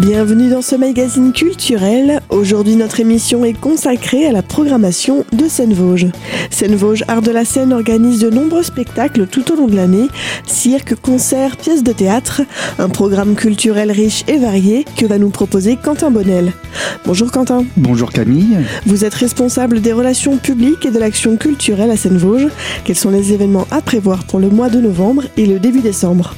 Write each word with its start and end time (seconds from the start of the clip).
Bienvenue 0.00 0.48
dans 0.48 0.62
ce 0.62 0.76
magazine 0.76 1.30
culturel. 1.30 2.20
Aujourd'hui, 2.30 2.76
notre 2.76 3.00
émission 3.00 3.44
est 3.44 3.52
consacrée 3.52 4.24
à 4.26 4.32
la 4.32 4.40
programmation 4.40 5.26
de 5.34 5.46
Seine-Vosges. 5.46 6.06
Seine-Vosges 6.48 7.04
Art 7.06 7.20
de 7.20 7.30
la 7.30 7.44
Scène 7.44 7.74
organise 7.74 8.20
de 8.20 8.30
nombreux 8.30 8.62
spectacles 8.62 9.26
tout 9.26 9.52
au 9.52 9.56
long 9.56 9.66
de 9.66 9.76
l'année 9.76 10.06
cirque, 10.46 10.94
concerts, 10.94 11.58
pièces 11.58 11.82
de 11.82 11.92
théâtre. 11.92 12.40
Un 12.78 12.88
programme 12.88 13.34
culturel 13.34 13.90
riche 13.90 14.24
et 14.26 14.38
varié 14.38 14.86
que 14.96 15.04
va 15.04 15.18
nous 15.18 15.28
proposer 15.28 15.76
Quentin 15.76 16.10
Bonnel. 16.10 16.54
Bonjour 17.04 17.30
Quentin. 17.30 17.66
Bonjour 17.76 18.10
Camille. 18.10 18.56
Vous 18.86 19.04
êtes 19.04 19.14
responsable 19.14 19.82
des 19.82 19.92
relations 19.92 20.38
publiques 20.38 20.86
et 20.86 20.90
de 20.90 20.98
l'action 20.98 21.36
culturelle 21.36 21.90
à 21.90 21.98
Seine-Vosges. 21.98 22.48
Quels 22.84 22.96
sont 22.96 23.10
les 23.10 23.34
événements 23.34 23.66
à 23.70 23.82
prévoir 23.82 24.24
pour 24.24 24.38
le 24.38 24.48
mois 24.48 24.70
de 24.70 24.80
novembre 24.80 25.24
et 25.36 25.44
le 25.44 25.58
début 25.58 25.80
décembre? 25.80 26.36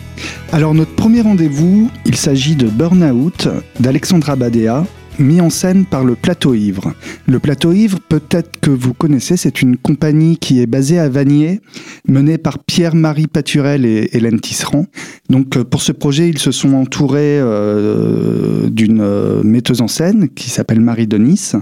Alors 0.53 0.75
notre 0.75 0.95
premier 0.95 1.23
rendez-vous, 1.23 1.91
il 2.05 2.17
s'agit 2.17 2.57
de 2.57 2.69
Burnout 2.69 3.49
d'Alexandra 3.81 4.37
Badea, 4.37 4.85
mis 5.19 5.41
en 5.41 5.51
scène 5.51 5.85
par 5.85 6.05
le 6.05 6.15
Plateau 6.15 6.55
Ivre. 6.55 6.95
Le 7.27 7.39
Plateau 7.39 7.73
Ivre, 7.73 7.99
peut-être 8.01 8.61
que 8.61 8.71
vous 8.71 8.95
connaissez, 8.95 9.37
c'est 9.37 9.63
une 9.63 9.77
compagnie 9.77 10.37
qui 10.37 10.61
est 10.61 10.67
basée 10.67 10.99
à 10.99 11.09
Vanier, 11.09 11.61
menée 12.09 12.39
par 12.39 12.59
Pierre-Marie 12.59 13.27
Paturel 13.27 13.85
et 13.85 14.11
Hélène 14.13 14.41
Tisserand. 14.41 14.87
Donc 15.31 15.57
euh, 15.57 15.65
pour 15.65 15.83
ce 15.83 15.93
projet, 15.93 16.29
ils 16.29 16.39
se 16.39 16.51
sont 16.51 16.75
entourés 16.75 17.39
euh, 17.41 18.69
d'une 18.69 19.01
euh, 19.01 19.43
metteuse 19.43 19.81
en 19.81 19.89
scène 19.89 20.29
qui 20.31 20.51
s'appelle 20.51 20.81
Marie 20.81 21.07
Denis. 21.07 21.53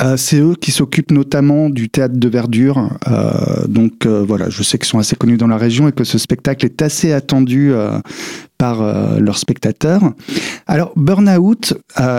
Euh, 0.00 0.16
c'est 0.16 0.40
eux 0.40 0.56
qui 0.60 0.72
s'occupent 0.72 1.12
notamment 1.12 1.70
du 1.70 1.88
théâtre 1.88 2.16
de 2.16 2.28
verdure. 2.28 2.90
Euh, 3.06 3.66
donc 3.68 4.06
euh, 4.06 4.24
voilà, 4.26 4.50
je 4.50 4.62
sais 4.62 4.76
qu'ils 4.76 4.88
sont 4.88 4.98
assez 4.98 5.14
connus 5.14 5.36
dans 5.36 5.46
la 5.46 5.56
région 5.56 5.86
et 5.88 5.92
que 5.92 6.02
ce 6.02 6.18
spectacle 6.18 6.66
est 6.66 6.82
assez 6.82 7.12
attendu 7.12 7.72
par 8.58 8.82
leurs 9.20 9.38
spectateurs. 9.38 10.12
Alors 10.66 10.92
Burnout 10.96 11.74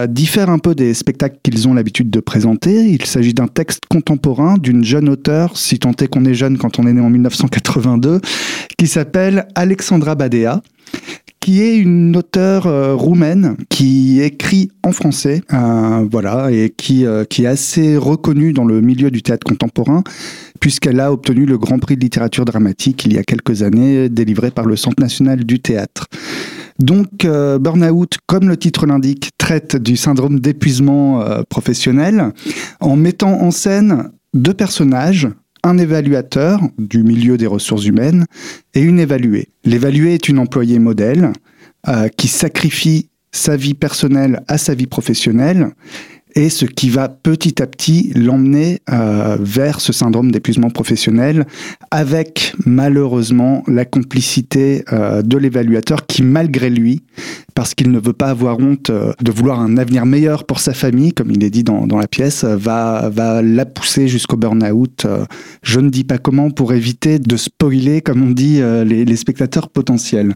diffère 0.08 0.50
un 0.50 0.59
peu 0.59 0.76
des 0.76 0.94
spectacles 0.94 1.38
qu'ils 1.44 1.68
ont 1.68 1.73
l'habitude 1.73 2.09
de 2.09 2.20
présenter. 2.20 2.90
Il 2.90 3.06
s'agit 3.06 3.34
d'un 3.34 3.48
texte 3.48 3.84
contemporain 3.90 4.56
d'une 4.58 4.84
jeune 4.84 5.09
auteure, 5.09 5.58
si 5.58 5.80
tant 5.80 5.94
est 6.00 6.08
qu'on 6.08 6.26
est 6.26 6.34
jeune 6.34 6.58
quand 6.58 6.80
on 6.80 6.88
est 6.88 6.94
né 6.94 7.02
en 7.02 7.09
1982, 7.09 8.22
qui 8.78 8.88
s'appelle 8.88 9.48
Alexandra 9.56 10.16
Badea 10.16 10.62
qui 11.46 11.62
est 11.62 11.78
une 11.78 12.18
auteure 12.18 12.66
euh, 12.66 12.96
roumaine 12.96 13.56
qui 13.70 14.20
écrit 14.20 14.72
en 14.82 14.92
français, 14.92 15.44
euh, 15.54 16.04
voilà, 16.10 16.50
et 16.52 16.74
qui, 16.76 17.06
euh, 17.06 17.24
qui 17.24 17.44
est 17.44 17.48
assez 17.48 17.98
reconnue 17.98 18.52
dans 18.52 18.66
le 18.66 18.82
milieu 18.82 19.12
du 19.12 19.22
théâtre 19.22 19.46
contemporain, 19.46 20.04
puisqu'elle 20.60 21.00
a 21.00 21.14
obtenu 21.14 21.46
le 21.46 21.60
Grand 21.60 21.78
Prix 21.78 21.98
de 21.98 22.02
littérature 22.02 22.46
dramatique 22.46 23.06
il 23.06 23.14
y 23.14 23.20
a 23.20 23.24
quelques 23.24 23.62
années, 23.62 24.10
délivré 24.10 24.50
par 24.50 24.66
le 24.66 24.76
Centre 24.76 25.00
national 25.00 25.44
du 25.44 25.60
théâtre. 25.60 26.08
Donc, 26.80 27.28
Burnout, 27.28 28.18
comme 28.26 28.50
le 28.50 28.58
titre 28.58 28.88
l'indique, 28.88 29.30
traite 29.38 29.76
du 29.76 29.98
syndrome 29.98 30.40
d'épuisement 30.40 31.24
professionnel 31.48 32.34
en 32.80 32.96
mettant 32.96 33.40
en 33.44 33.52
scène 33.52 34.09
deux 34.34 34.56
personnages, 34.56 35.30
un 35.66 35.80
évaluateur 35.80 36.62
du 36.78 37.04
milieu 37.04 37.38
des 37.38 37.48
ressources 37.48 37.86
humaines 37.86 38.26
et 38.76 38.82
une 38.82 39.00
évaluée. 39.00 39.50
L'évaluée 39.66 40.14
est 40.14 40.30
une 40.30 40.38
employée 40.38 40.78
modèle 40.78 41.34
euh, 41.88 42.08
qui 42.08 42.28
sacrifie 42.28 43.10
sa 43.32 43.58
vie 43.58 43.74
personnelle 43.74 44.44
à 44.48 44.60
sa 44.60 44.76
vie 44.76 44.86
professionnelle 44.86 45.72
et 46.36 46.50
ce 46.50 46.66
qui 46.66 46.90
va 46.90 47.10
petit 47.10 47.62
à 47.64 47.68
petit 47.68 48.12
l'emmener 48.14 48.82
euh, 48.92 49.38
vers 49.40 49.80
ce 49.80 49.94
syndrome 49.94 50.32
d'épuisement 50.32 50.70
professionnel, 50.70 51.48
avec 51.92 52.54
malheureusement 52.66 53.64
la 53.68 53.86
complicité 53.86 54.84
euh, 54.92 55.22
de 55.22 55.38
l'évaluateur 55.38 56.06
qui, 56.06 56.24
malgré 56.24 56.70
lui, 56.70 57.04
parce 57.56 57.74
qu'il 57.74 57.92
ne 57.92 58.00
veut 58.00 58.14
pas 58.14 58.28
avoir 58.28 58.60
honte 58.60 58.92
euh, 58.92 59.14
de 59.22 59.32
vouloir 59.32 59.60
un 59.60 59.78
avenir 59.78 60.06
meilleur 60.06 60.46
pour 60.46 60.60
sa 60.60 60.74
famille, 60.74 61.14
comme 61.14 61.32
il 61.32 61.44
est 61.44 61.50
dit 61.50 61.64
dans, 61.64 61.88
dans 61.88 61.98
la 61.98 62.08
pièce, 62.08 62.44
va, 62.44 63.10
va 63.10 63.42
la 63.42 63.66
pousser 63.66 64.08
jusqu'au 64.08 64.38
burn-out. 64.38 65.08
je 65.64 65.80
ne 65.80 65.90
dis 65.90 66.04
pas 66.04 66.20
comment 66.20 66.52
pour 66.52 66.74
éviter 66.74 67.18
de 67.18 67.38
spoiler, 67.38 68.02
comme 68.02 68.22
on 68.22 68.32
dit, 68.32 68.62
les, 68.86 69.16
spectateurs 69.16 69.70
potentiels. 69.70 70.36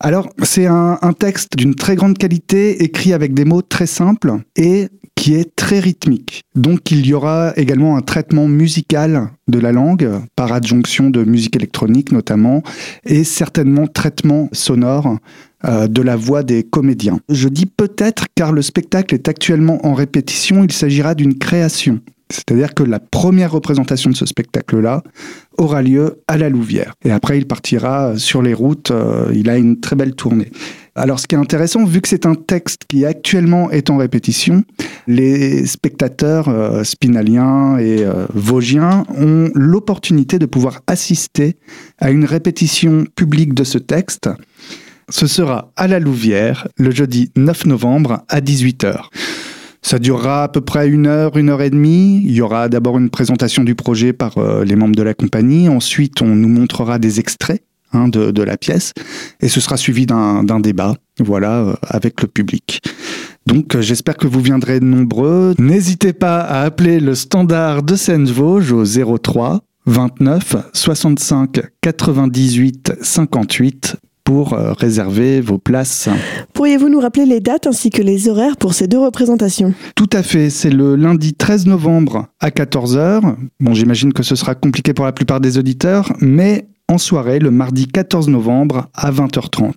Alors, 0.00 0.30
c'est 0.42 0.66
un 0.66 1.14
texte 1.18 1.56
d'une 1.56 1.74
très 1.74 1.94
grande 1.94 2.18
qualité, 2.18 2.82
écrit 2.82 3.12
avec 3.12 3.34
des 3.34 3.44
mots 3.44 3.62
très 3.62 3.86
simples 3.86 4.32
et 4.56 4.88
qui 5.14 5.34
est 5.34 5.54
très 5.56 5.80
rythmique. 5.80 6.42
Donc 6.54 6.90
il 6.90 7.06
y 7.06 7.14
aura 7.14 7.52
également 7.56 7.96
un 7.96 8.02
traitement 8.02 8.48
musical 8.48 9.30
de 9.48 9.58
la 9.58 9.72
langue 9.72 10.08
par 10.36 10.52
adjonction 10.52 11.10
de 11.10 11.24
musique 11.24 11.56
électronique 11.56 12.12
notamment 12.12 12.62
et 13.04 13.24
certainement 13.24 13.86
traitement 13.86 14.48
sonore 14.52 15.18
euh, 15.64 15.86
de 15.86 16.02
la 16.02 16.16
voix 16.16 16.42
des 16.42 16.62
comédiens. 16.62 17.20
Je 17.30 17.48
dis 17.48 17.64
peut-être 17.64 18.26
car 18.34 18.52
le 18.52 18.60
spectacle 18.60 19.14
est 19.14 19.28
actuellement 19.28 19.84
en 19.86 19.94
répétition, 19.94 20.62
il 20.62 20.72
s'agira 20.72 21.14
d'une 21.14 21.38
création. 21.38 22.00
C'est-à-dire 22.28 22.74
que 22.74 22.82
la 22.82 22.98
première 22.98 23.52
représentation 23.52 24.10
de 24.10 24.16
ce 24.16 24.26
spectacle-là 24.26 25.02
aura 25.56 25.82
lieu 25.82 26.20
à 26.26 26.36
la 26.36 26.48
Louvière. 26.48 26.94
Et 27.04 27.10
après, 27.10 27.38
il 27.38 27.46
partira 27.46 28.18
sur 28.18 28.42
les 28.42 28.54
routes. 28.54 28.90
Euh, 28.90 29.30
il 29.34 29.48
a 29.48 29.56
une 29.56 29.80
très 29.80 29.94
belle 29.96 30.14
tournée. 30.14 30.50
Alors, 30.96 31.18
ce 31.18 31.26
qui 31.26 31.34
est 31.34 31.38
intéressant, 31.38 31.84
vu 31.84 32.00
que 32.00 32.08
c'est 32.08 32.26
un 32.26 32.34
texte 32.34 32.82
qui 32.88 33.04
actuellement 33.04 33.70
est 33.70 33.90
en 33.90 33.96
répétition, 33.96 34.64
les 35.06 35.66
spectateurs 35.66 36.48
euh, 36.48 36.82
spinaliens 36.84 37.78
et 37.78 38.04
vosgiens 38.32 39.04
ont 39.16 39.50
l'opportunité 39.54 40.38
de 40.38 40.46
pouvoir 40.46 40.80
assister 40.86 41.56
à 41.98 42.10
une 42.10 42.24
répétition 42.24 43.06
publique 43.16 43.54
de 43.54 43.64
ce 43.64 43.78
texte. 43.78 44.28
Ce 45.08 45.26
sera 45.26 45.72
à 45.76 45.86
la 45.86 46.00
Louvière 46.00 46.68
le 46.76 46.90
jeudi 46.90 47.30
9 47.36 47.66
novembre 47.66 48.22
à 48.28 48.40
18h. 48.40 49.06
Ça 49.82 49.98
durera 49.98 50.44
à 50.44 50.48
peu 50.48 50.60
près 50.60 50.88
une 50.88 51.06
heure, 51.06 51.36
une 51.36 51.50
heure 51.50 51.62
et 51.62 51.70
demie. 51.70 52.22
Il 52.24 52.32
y 52.32 52.40
aura 52.40 52.68
d'abord 52.68 52.98
une 52.98 53.10
présentation 53.10 53.64
du 53.64 53.74
projet 53.74 54.12
par 54.12 54.38
euh, 54.38 54.64
les 54.64 54.76
membres 54.76 54.96
de 54.96 55.02
la 55.02 55.14
compagnie. 55.14 55.68
Ensuite, 55.68 56.22
on 56.22 56.34
nous 56.34 56.48
montrera 56.48 56.98
des 56.98 57.20
extraits 57.20 57.62
Hein, 57.94 58.08
de, 58.08 58.42
la 58.42 58.56
pièce, 58.56 58.92
et 59.40 59.48
ce 59.48 59.60
sera 59.60 59.76
suivi 59.76 60.04
d'un 60.04 60.58
débat, 60.58 60.96
voilà, 61.20 61.60
euh, 61.60 61.74
avec 61.82 62.22
le 62.22 62.26
public. 62.26 62.80
Donc 63.46 63.76
euh, 63.76 63.82
j'espère 63.82 64.16
que 64.16 64.26
vous 64.26 64.40
viendrez 64.40 64.80
nombreux. 64.80 65.54
N'hésitez 65.60 66.12
pas 66.12 66.40
à 66.40 66.62
appeler 66.62 66.98
le 66.98 67.14
standard 67.14 67.84
de 67.84 67.94
Seine-Vosges 67.94 68.72
au 68.72 68.84
03 68.84 69.60
29 69.86 70.56
65 70.72 71.60
98 71.82 72.94
58 73.00 73.96
pour 74.24 74.54
euh, 74.54 74.72
réserver 74.72 75.40
vos 75.40 75.58
places. 75.58 76.08
Pourriez-vous 76.54 76.88
nous 76.88 77.00
rappeler 77.00 77.26
les 77.26 77.40
dates 77.40 77.66
ainsi 77.66 77.90
que 77.90 78.02
les 78.02 78.28
horaires 78.28 78.56
pour 78.56 78.74
ces 78.74 78.88
deux 78.88 78.98
représentations? 78.98 79.74
Tout 79.94 80.10
à 80.12 80.22
fait, 80.22 80.50
c'est 80.50 80.70
le 80.70 80.96
lundi 80.96 81.34
13 81.34 81.66
novembre 81.66 82.28
à 82.40 82.48
14h. 82.48 83.36
Bon, 83.60 83.74
j'imagine 83.74 84.12
que 84.12 84.22
ce 84.22 84.34
sera 84.34 84.54
compliqué 84.54 84.94
pour 84.94 85.04
la 85.04 85.12
plupart 85.12 85.40
des 85.40 85.58
auditeurs, 85.58 86.12
mais 86.20 86.66
en 86.88 86.98
soirée 86.98 87.38
le 87.38 87.50
mardi 87.50 87.86
14 87.86 88.28
novembre 88.28 88.88
à 88.94 89.10
20h30. 89.10 89.72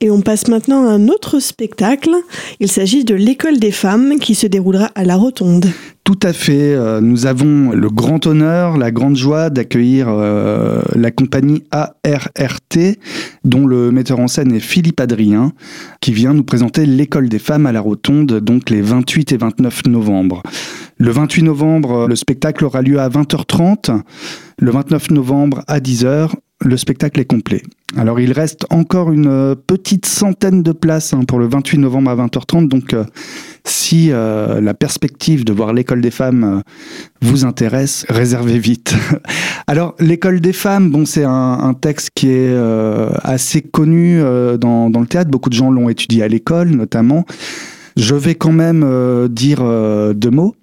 Et 0.00 0.10
on 0.10 0.20
passe 0.20 0.48
maintenant 0.48 0.86
à 0.86 0.90
un 0.90 1.08
autre 1.08 1.38
spectacle. 1.38 2.14
Il 2.60 2.70
s'agit 2.70 3.04
de 3.04 3.14
l'école 3.14 3.58
des 3.58 3.70
femmes 3.70 4.18
qui 4.18 4.34
se 4.34 4.46
déroulera 4.46 4.86
à 4.94 5.04
la 5.04 5.16
Rotonde. 5.16 5.66
Tout 6.04 6.18
à 6.22 6.32
fait. 6.32 6.74
Euh, 6.74 7.00
nous 7.00 7.26
avons 7.26 7.70
le 7.70 7.88
grand 7.88 8.26
honneur, 8.26 8.78
la 8.78 8.90
grande 8.90 9.16
joie 9.16 9.50
d'accueillir 9.50 10.06
euh, 10.08 10.82
la 10.96 11.10
compagnie 11.10 11.62
ARRT, 11.70 12.96
dont 13.44 13.66
le 13.66 13.92
metteur 13.92 14.18
en 14.18 14.26
scène 14.26 14.52
est 14.52 14.60
Philippe 14.60 15.00
Adrien, 15.00 15.52
qui 16.00 16.12
vient 16.12 16.32
nous 16.32 16.42
présenter 16.42 16.86
l'école 16.86 17.28
des 17.28 17.38
femmes 17.38 17.66
à 17.66 17.72
la 17.72 17.80
Rotonde, 17.80 18.40
donc 18.40 18.70
les 18.70 18.80
28 18.80 19.32
et 19.32 19.36
29 19.36 19.86
novembre. 19.86 20.42
Le 21.00 21.12
28 21.12 21.44
novembre, 21.44 22.06
le 22.06 22.14
spectacle 22.14 22.62
aura 22.62 22.82
lieu 22.82 23.00
à 23.00 23.08
20h30. 23.08 24.02
Le 24.58 24.70
29 24.70 25.12
novembre 25.12 25.64
à 25.66 25.80
10h, 25.80 26.32
le 26.60 26.76
spectacle 26.76 27.18
est 27.20 27.24
complet. 27.24 27.62
Alors 27.96 28.20
il 28.20 28.32
reste 28.32 28.66
encore 28.68 29.10
une 29.10 29.26
euh, 29.26 29.54
petite 29.54 30.04
centaine 30.04 30.62
de 30.62 30.72
places 30.72 31.14
hein, 31.14 31.22
pour 31.26 31.38
le 31.38 31.48
28 31.48 31.78
novembre 31.78 32.10
à 32.10 32.16
20h30. 32.16 32.68
Donc 32.68 32.92
euh, 32.92 33.04
si 33.64 34.12
euh, 34.12 34.60
la 34.60 34.74
perspective 34.74 35.46
de 35.46 35.54
voir 35.54 35.72
l'école 35.72 36.02
des 36.02 36.10
femmes 36.10 36.62
vous 37.22 37.46
intéresse, 37.46 38.04
réservez 38.10 38.58
vite. 38.58 38.94
Alors 39.66 39.94
l'école 40.00 40.42
des 40.42 40.52
femmes, 40.52 40.90
bon 40.90 41.06
c'est 41.06 41.24
un, 41.24 41.74
texte 41.80 42.10
qui 42.14 42.28
est 42.30 42.54
assez 43.22 43.62
connu 43.62 44.20
dans, 44.58 44.90
dans, 44.90 45.00
le 45.00 45.06
théâtre. 45.06 45.30
Beaucoup 45.30 45.48
de 45.48 45.54
gens 45.54 45.70
l'ont 45.70 45.88
étudié 45.88 46.22
à 46.22 46.28
l'école 46.28 46.68
notamment. 46.72 47.24
Je 47.96 48.14
vais 48.14 48.34
quand 48.34 48.52
même 48.52 49.28
dire 49.30 49.62
deux 50.14 50.30
mots 50.30 50.54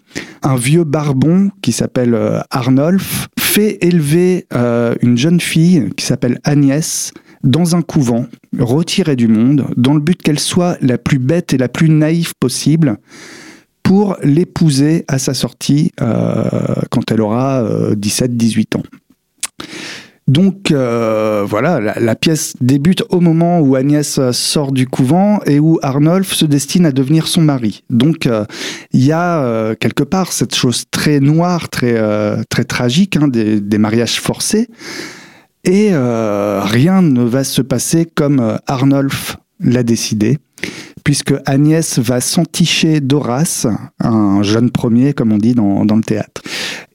un 0.44 0.56
vieux 0.56 0.84
barbon 0.84 1.50
qui 1.62 1.72
s'appelle 1.72 2.14
euh, 2.14 2.40
Arnolphe 2.50 3.28
fait 3.40 3.78
élever 3.82 4.46
euh, 4.54 4.96
une 5.02 5.18
jeune 5.18 5.40
fille 5.40 5.90
qui 5.96 6.06
s'appelle 6.06 6.40
Agnès 6.44 7.12
dans 7.44 7.76
un 7.76 7.82
couvent, 7.82 8.26
retirée 8.60 9.16
du 9.16 9.28
monde, 9.28 9.66
dans 9.78 9.94
le 9.94 10.00
but 10.00 10.22
qu'elle 10.22 10.40
soit 10.40 10.78
la 10.82 10.98
plus 10.98 11.20
bête 11.20 11.54
et 11.54 11.58
la 11.58 11.70
plus 11.70 11.90
naïve 11.90 12.34
possible 12.40 12.98
pour 13.84 14.18
l'épouser 14.22 15.06
à 15.08 15.18
sa 15.18 15.34
sortie 15.34 15.92
euh, 16.02 16.76
quand 16.90 17.12
elle 17.12 17.22
aura 17.22 17.64
17-18 17.94 18.78
ans. 18.78 18.84
Donc 20.28 20.72
euh, 20.72 21.46
voilà, 21.48 21.80
la, 21.80 22.16
pièce 22.16 22.56
débute 22.60 23.04
au 23.10 23.22
moment 23.22 23.62
où 23.62 23.76
Agnès 23.76 24.20
sort 24.32 24.74
du 24.74 24.86
couvent 24.86 25.40
et 25.46 25.58
où 25.58 25.80
Arnolphe 25.82 26.34
se 26.34 26.44
destine 26.44 26.86
à 26.86 26.92
devenir 26.92 27.28
son 27.30 27.42
mari. 27.42 27.84
Donc 27.90 28.28
euh, 28.28 28.44
il 28.92 29.06
y 29.06 29.14
a 29.14 29.42
euh, 29.42 29.76
quelque 29.80 30.04
part 30.04 30.34
cette 30.34 30.54
chose 30.54 30.84
très 30.92 31.22
noire, 31.22 31.70
très, 31.70 31.98
très 32.50 32.66
tragique, 32.66 33.16
hein, 33.16 33.30
des, 33.30 33.62
des, 33.62 33.78
mariages 33.78 34.20
forcés. 34.20 34.68
Et 35.64 35.92
rien 35.94 37.02
ne 37.02 37.24
va 37.24 37.44
se 37.44 37.62
passer 37.62 38.06
comme 38.06 38.58
Arnolphe 38.68 39.38
l'a 39.60 39.84
décidé 39.84 40.40
puisque 41.08 41.34
Agnès 41.46 42.00
va 42.00 42.20
s'enticher 42.20 43.00
d'Horace, 43.00 43.66
un 44.02 44.44
jeune 44.44 44.72
premier, 44.72 45.14
comme 45.14 45.32
on 45.32 45.38
dit 45.38 45.54
dans, 45.54 45.86
dans 45.86 45.96
le 45.96 46.04
théâtre. 46.04 46.42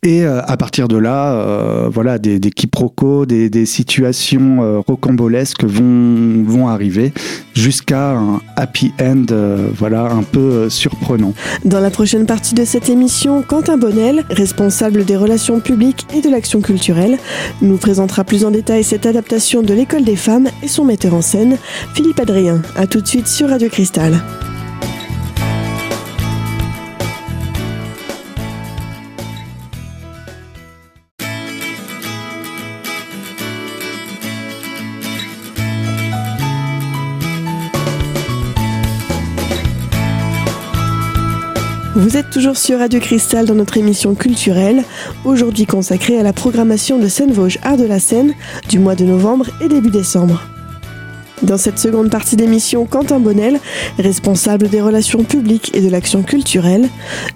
Et 0.05 0.25
euh, 0.25 0.43
à 0.49 0.57
partir 0.57 0.89
de 0.89 0.97
là, 0.97 1.33
euh, 1.35 1.89
voilà, 1.89 2.19
des, 2.19 2.41
quiproquos, 2.41 3.25
des, 3.25 3.67
situations 3.67 4.61
euh, 4.61 4.81
rocambolesques 4.81 5.63
vont, 5.63 6.43
vont 6.43 6.67
arriver 6.67 7.13
jusqu'à 7.55 8.11
un 8.11 8.41
happy 8.57 8.93
end, 9.01 9.27
voilà, 9.73 10.11
un 10.11 10.25
peu 10.25 10.69
surprenant. 10.69 11.35
Dans 11.65 11.79
la 11.79 11.91
prochaine 11.91 12.27
partie 12.27 12.57
de 12.57 12.65
cette 12.65 12.89
émission, 12.89 13.43
Quentin 13.43 13.77
Bonnel, 13.77 14.25
responsable 14.29 15.05
des 15.05 15.17
relations 15.17 15.61
publiques 15.61 16.09
et 16.13 16.21
de 16.21 16.29
l'action 16.29 16.63
culturelle, 16.63 17.17
nous 17.61 17.77
présentera 17.77 18.25
plus 18.25 18.45
en 18.45 18.51
détail 18.51 18.83
cette 18.83 19.07
adaptation 19.07 19.63
de 19.63 19.73
l'école 19.73 20.03
des 20.03 20.17
femmes 20.17 20.49
et 20.65 20.69
son 20.69 20.85
metteur 20.85 21.15
en 21.15 21.23
scène, 21.23 21.59
Philippe 21.95 22.19
Adrien. 22.19 22.61
A 22.75 22.89
tout 22.89 23.01
de 23.01 23.07
suite 23.07 23.29
sur 23.29 23.51
Radio 23.51 23.69
Cristal. 23.69 24.21
Vous 42.13 42.19
êtes 42.19 42.29
toujours 42.29 42.59
sur 42.59 42.79
Radio 42.79 43.01
Cristal 43.01 43.47
dans 43.47 43.55
notre 43.55 43.79
émission 43.79 44.15
culturelle, 44.15 44.85
aujourd'hui 45.25 45.65
consacrée 45.65 46.19
à 46.19 46.23
la 46.23 46.35
programmation 46.35 46.99
de 46.99 47.09
Seine-Vosges 47.09 47.59
Art 47.63 47.79
de 47.79 47.87
la 47.87 47.99
Seine 47.99 48.35
du 48.69 48.79
mois 48.79 48.95
de 48.95 49.07
novembre 49.07 49.47
et 49.63 49.69
début 49.69 49.89
décembre. 49.89 50.43
Dans 51.43 51.57
cette 51.57 51.79
seconde 51.79 52.11
partie 52.11 52.37
d'émission, 52.37 52.85
Quentin 52.85 53.19
Bonnel, 53.19 53.59
responsable 53.99 54.69
des 54.69 54.83
relations 54.83 55.25
publiques 55.25 55.71
et 55.75 55.81
de 55.81 55.89
l'action 55.89 56.23
culturelle, 56.23 56.87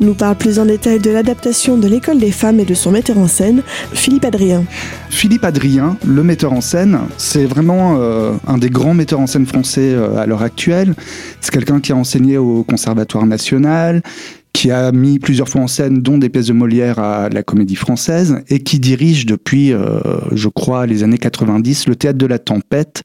nous 0.01 0.13
parle 0.13 0.37
plus 0.37 0.59
en 0.59 0.67
détail 0.67 1.01
de 1.01 1.11
l'adaptation 1.11 1.79
de 1.79 1.89
l'école 1.89 2.19
des 2.19 2.31
femmes 2.31 2.61
et 2.61 2.67
de 2.67 2.75
son 2.75 2.91
metteur 2.91 3.17
en 3.17 3.29
scène, 3.29 3.63
Philippe 3.95 4.27
Adrien. 4.27 4.63
Philippe 5.09 5.45
Adrien, 5.45 5.97
le 6.07 6.23
metteur 6.23 6.53
en 6.53 6.61
scène, 6.61 6.99
c'est 7.17 7.47
vraiment 7.47 7.97
euh, 7.99 8.33
un 8.47 8.59
des 8.59 8.69
grands 8.69 8.93
metteurs 8.93 9.21
en 9.21 9.27
scène 9.27 9.47
français 9.47 9.95
euh, 9.95 10.19
à 10.19 10.27
l'heure 10.27 10.43
actuelle. 10.43 10.95
C'est 11.41 11.51
quelqu'un 11.51 11.81
qui 11.81 11.93
a 11.93 11.97
enseigné 11.97 12.37
au 12.37 12.63
Conservatoire 12.63 13.25
national, 13.25 14.03
qui 14.57 14.71
a 14.71 14.91
mis 14.91 15.19
plusieurs 15.19 15.51
fois 15.51 15.61
en 15.61 15.67
scène, 15.67 16.01
dont 16.01 16.17
des 16.17 16.31
pièces 16.31 16.47
de 16.47 16.55
Molière 16.55 16.99
à 16.99 17.29
la 17.29 17.43
Comédie 17.43 17.77
Française, 17.77 18.39
et 18.49 18.61
qui 18.61 18.81
dirige 18.81 19.27
depuis, 19.27 19.75
euh, 19.75 20.01
je 20.33 20.49
crois, 20.49 20.87
les 20.87 21.03
années 21.03 21.19
90, 21.19 21.87
le 21.89 21.95
Théâtre 21.95 22.17
de 22.17 22.25
la 22.25 22.39
Tempête, 22.39 23.03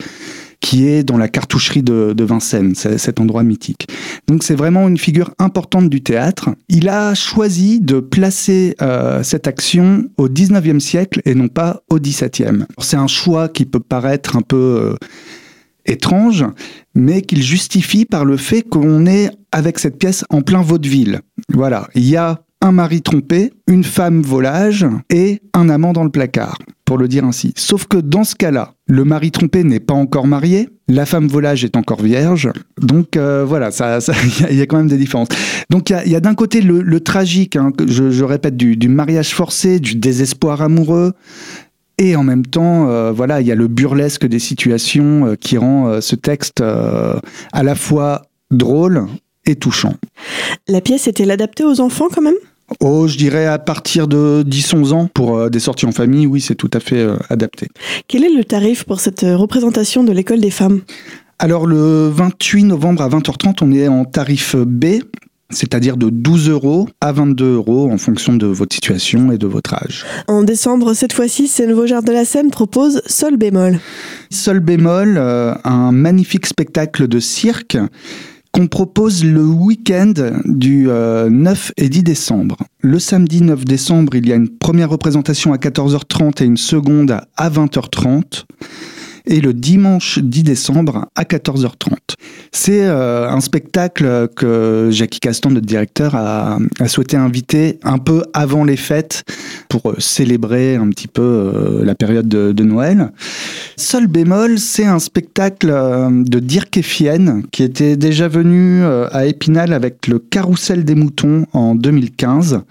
qui 0.62 0.88
est 0.88 1.03
dans 1.03 1.18
la 1.18 1.27
cartoucherie 1.27 1.83
de, 1.83 2.24
Vincennes, 2.24 2.74
cet 2.74 3.19
endroit 3.19 3.44
mythique. 3.44 3.89
Donc 4.27 4.44
c'est 4.44 4.56
vraiment 4.56 4.88
une 4.88 4.98
figure 4.98 5.31
importante 5.39 5.89
du 5.89 6.01
théâtre. 6.01 6.51
Il 6.69 6.88
a 6.88 7.15
choisi 7.15 7.81
de 7.81 8.00
placer 8.00 8.75
euh, 8.81 9.21
cette 9.21 9.45
action 9.45 10.06
au 10.15 10.30
19e 10.30 10.80
siècle 10.80 11.21
et 11.25 11.36
non 11.36 11.50
pas 11.50 11.81
au 11.89 12.00
17e. 12.00 12.63
C'est 12.77 12.95
un 12.95 13.07
choix 13.07 13.50
qui 13.50 13.65
peut 13.65 13.81
paraître 13.81 14.38
un 14.38 14.42
peu... 14.42 14.95
Euh, 15.01 15.07
étrange, 15.85 16.45
mais 16.95 17.21
qu'il 17.21 17.41
justifie 17.41 18.05
par 18.05 18.25
le 18.25 18.37
fait 18.37 18.61
qu'on 18.61 19.05
est 19.05 19.29
avec 19.51 19.79
cette 19.79 19.97
pièce 19.97 20.25
en 20.29 20.41
plein 20.41 20.61
vaudeville. 20.61 21.21
Voilà, 21.53 21.87
il 21.95 22.07
y 22.07 22.15
a 22.15 22.41
un 22.61 22.71
mari 22.71 23.01
trompé, 23.01 23.51
une 23.67 23.83
femme 23.83 24.21
volage 24.21 24.85
et 25.09 25.41
un 25.53 25.69
amant 25.69 25.93
dans 25.93 26.03
le 26.03 26.11
placard, 26.11 26.59
pour 26.85 26.97
le 26.97 27.07
dire 27.07 27.25
ainsi. 27.25 27.53
Sauf 27.57 27.87
que 27.87 27.97
dans 27.97 28.23
ce 28.23 28.35
cas-là, 28.35 28.75
le 28.87 29.03
mari 29.03 29.31
trompé 29.31 29.63
n'est 29.63 29.79
pas 29.79 29.95
encore 29.95 30.27
marié, 30.27 30.69
la 30.87 31.05
femme 31.07 31.27
volage 31.27 31.63
est 31.63 31.75
encore 31.75 32.01
vierge, 32.01 32.51
donc 32.79 33.17
euh, 33.17 33.43
voilà, 33.47 33.69
il 33.69 33.73
ça, 33.73 34.13
y, 34.51 34.61
a 34.61 34.65
quand 34.67 34.77
même 34.77 34.87
des 34.87 34.97
différences. 34.97 35.29
Donc 35.69 35.89
il 35.89 36.11
y 36.11 36.15
a, 36.15 36.19
d'un 36.19 36.35
côté 36.35 36.61
le, 36.61 36.99
tragique, 36.99 37.55
hein, 37.55 37.71
je, 37.87 38.23
répète, 38.23 38.55
du, 38.55 38.89
mariage 38.89 39.33
forcé, 39.33 39.79
du 39.79 39.95
désespoir 39.95 40.61
amoureux, 40.61 41.13
et 42.01 42.15
en 42.15 42.24
même 42.24 42.45
temps, 42.48 42.89
euh, 42.89 43.12
voilà, 43.12 43.42
il 43.42 43.48
y 43.48 43.51
a 43.51 43.56
le 43.56 43.68
burlesque 43.68 44.25
des 44.25 44.39
situations 44.39 45.27
euh, 45.27 45.36
qui 45.36 45.59
rend 45.59 45.88
euh, 45.88 46.01
ce 46.01 46.15
texte 46.15 46.62
à 46.62 47.63
la 47.63 47.75
fois 47.75 48.24
drôle 48.50 49.06
et 49.45 49.56
touchant. 49.56 49.94
La 50.68 50.81
pièce 50.81 51.07
était 51.07 51.30
adaptée 51.30 51.63
aux 51.63 51.80
enfants 51.80 52.07
quand 52.12 52.24
même? 52.24 52.33
Oh, 52.80 53.07
je 53.07 53.18
dirais 53.18 53.45
à 53.45 53.59
partir 53.59 54.07
de 54.07 54.44
10-11 54.48 54.94
ans. 54.94 55.09
Pour 55.13 55.50
des 55.51 55.59
sorties 55.59 55.86
en 55.86 55.92
famille, 55.92 56.25
oui, 56.25 56.42
c'est 56.42 56.56
tout 56.56 56.71
à 56.74 56.80
fait 56.80 57.06
adapté. 57.30 57.68
Quel 58.07 58.24
est 58.24 58.33
le 58.33 58.45
tarif 58.45 58.86
pour 58.86 59.00
cette 59.00 59.21
représentation 59.21 60.03
de 60.03 60.12
l'école 60.12 60.39
des 60.39 60.51
femmes? 60.51 60.81
Alors 61.38 61.68
le 61.68 62.07
28 62.07 62.63
novembre 62.63 63.03
à 63.03 63.09
20h30, 63.09 63.57
on 63.62 63.71
est 63.71 63.88
en 63.88 64.06
tarif 64.06 64.56
B, 64.56 65.01
c'est-à-dire 65.51 65.98
de 65.98 66.09
12 66.09 66.50
euros 66.50 66.89
à 67.01 67.12
22 67.12 67.56
euros 67.56 67.92
en 67.92 67.98
fonction 67.98 68.36
de 68.36 68.48
votre 68.48 68.74
situation 68.74 69.31
et 69.31 69.38
de 69.38 69.48
votre 69.48 69.74
âge. 69.74 70.06
En 70.27 70.44
décembre, 70.44 70.94
cette 70.94 71.13
fois-ci, 71.13 71.48
Seine 71.48 71.74
Vaugirard 71.74 72.03
de 72.03 72.12
la 72.12 72.25
Seine 72.25 72.50
propose 72.50 73.01
Sol 73.06 73.38
bémol. 73.38 73.80
Sol 74.30 74.59
bémol, 74.59 75.15
euh, 75.18 75.53
un 75.63 75.92
magnifique 75.92 76.45
spectacle 76.45 77.07
de 77.07 77.19
cirque 77.19 77.77
qu'on 78.51 78.68
propose 78.68 79.24
le 79.24 79.45
week-end 79.45 80.13
du 80.45 80.88
9 80.88 80.89
euh, 80.89 81.71
et 81.77 81.89
10 81.89 82.03
décembre. 82.03 82.57
Le 82.81 83.00
samedi 83.00 83.42
9 83.42 83.63
décembre, 83.63 84.15
il 84.15 84.27
y 84.27 84.33
a 84.33 84.36
une 84.36 84.50
première 84.50 84.89
représentation 84.89 85.53
à 85.53 85.57
14h30 85.57 86.44
et 86.44 86.45
une 86.45 86.57
seconde 86.57 87.18
à 87.38 87.50
20h30 87.50 88.44
et 89.31 89.39
le 89.39 89.53
dimanche 89.53 90.19
10 90.19 90.43
décembre 90.43 91.07
à 91.15 91.23
14h30. 91.23 91.95
C'est 92.51 92.83
euh, 92.83 93.29
un 93.29 93.39
spectacle 93.39 94.27
que 94.35 94.89
Jackie 94.91 95.21
Castan, 95.21 95.51
notre 95.51 95.65
directeur, 95.65 96.15
a, 96.15 96.59
souhaité 96.87 97.15
inviter 97.15 97.79
un 97.83 97.97
peu 97.97 98.23
avant 98.33 98.65
les 98.65 98.75
fêtes 98.75 99.23
pour 99.69 99.93
célébrer 99.99 100.75
un 100.75 100.89
petit 100.89 101.07
peu 101.07 101.21
euh, 101.21 101.85
la 101.85 101.95
période 101.95 102.27
de, 102.27 102.63
Noël. 102.63 103.11
Seul 103.77 104.07
bémol, 104.07 104.59
c'est 104.59 104.85
un 104.85 105.00
spectacle 105.00 105.69
euh, 105.71 106.09
de 106.11 106.39
Dirk 106.39 106.77
Effienne 106.77 107.43
qui 107.51 107.63
était 107.63 107.95
déjà 107.95 108.27
venu 108.27 108.83
à 108.83 109.25
Épinal 109.25 109.71
avec 109.73 110.07
le 110.07 110.19
Carrousel 110.19 110.83
des 110.83 110.95
moutons 110.95 111.45
en 111.53 111.73
2015. 111.73 112.61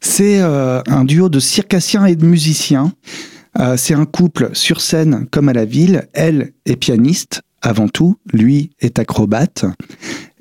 C'est 0.00 0.40
un 0.40 1.04
duo 1.04 1.28
de 1.28 1.38
circassiens 1.38 2.06
et 2.06 2.16
de 2.16 2.26
musiciens 2.26 2.92
euh, 3.58 3.76
c'est 3.76 3.94
un 3.94 4.06
couple 4.06 4.50
sur 4.54 4.80
scène 4.80 5.26
comme 5.30 5.48
à 5.48 5.52
la 5.52 5.64
ville. 5.64 6.08
Elle 6.12 6.52
est 6.66 6.76
pianiste 6.76 7.42
avant 7.60 7.88
tout, 7.88 8.16
lui 8.32 8.72
est 8.80 8.98
acrobate 8.98 9.64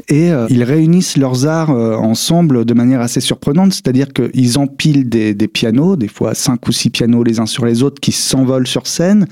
et 0.10 0.32
euh, 0.32 0.48
ils 0.50 0.64
réunissent 0.64 1.18
leurs 1.18 1.46
arts 1.46 1.72
euh, 1.72 1.96
ensemble 1.96 2.66
de 2.66 2.74
manière 2.74 3.02
assez 3.02 3.22
surprenante, 3.22 3.74
c'est-à-dire 3.74 4.08
qu'ils 4.14 4.58
empilent 4.58 5.10
des, 5.10 5.34
des, 5.34 5.48
pianos, 5.48 5.96
des 5.96 6.08
fois 6.08 6.34
cinq 6.34 6.68
ou 6.68 6.72
six 6.72 6.90
pianos 6.90 7.24
les 7.24 7.40
uns 7.40 7.46
sur 7.46 7.66
les 7.66 7.84
autres 7.84 8.00
qui 8.00 8.12
s'envolent 8.12 8.68
sur 8.68 8.88
scène, 8.88 9.28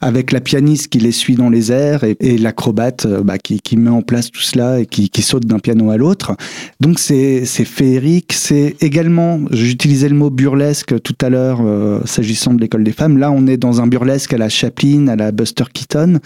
avec 0.00 0.32
la 0.32 0.40
pianiste 0.40 0.88
qui 0.88 0.98
les 0.98 1.12
suit 1.12 1.34
dans 1.34 1.50
les 1.50 1.72
airs 1.72 2.04
et, 2.04 2.16
et 2.20 2.38
l'acrobate 2.38 3.06
euh, 3.06 3.22
bah, 3.22 3.38
qui, 3.38 3.60
qui, 3.60 3.76
met 3.76 3.90
en 3.90 4.02
place 4.02 4.30
tout 4.30 4.40
cela 4.40 4.80
et 4.80 4.86
qui, 4.86 5.10
qui 5.10 5.22
saute 5.22 5.46
d'un 5.46 5.58
piano 5.58 5.90
à 5.90 5.96
l'autre. 5.96 6.36
Donc 6.80 6.98
c'est 6.98 7.44
féerique, 7.44 8.32
c'est 8.32 8.76
également, 8.80 9.40
j'utilisais 9.50 10.08
le 10.08 10.16
mot 10.16 10.30
burlesque 10.30 11.00
tout 11.02 11.16
à 11.20 11.28
l'heure 11.28 11.60
s'agissant 12.04 12.54
de 12.54 12.60
l'école 12.60 12.84
des 12.84 12.92
femmes, 12.92 13.18
là 13.18 13.30
on 13.30 13.46
est 13.46 13.56
dans 13.56 13.80
un 13.80 13.86
burlesque 13.86 14.32
à 14.32 14.38
la 14.38 14.48
Chaplin, 14.48 15.08
à 15.08 15.16
la 15.16 15.32
Buster 15.32 15.64
Keaton, 15.72 16.20